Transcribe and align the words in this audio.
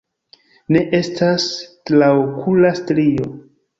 Ne 0.75 0.81
estas 1.01 1.45
traokula 1.91 2.73
strio. 2.81 3.29